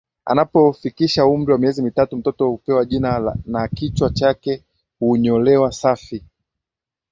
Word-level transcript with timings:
Anapofikisha 0.25 1.25
umri 1.25 1.51
wa 1.51 1.57
miezi 1.57 1.81
mitatu 1.81 2.17
mtoto 2.17 2.47
hupewa 2.47 2.85
jina 2.85 3.37
na 3.45 3.67
kichwa 3.67 4.09
chake 4.09 4.63
hunyolewa 4.99 5.71
safi 5.71 6.23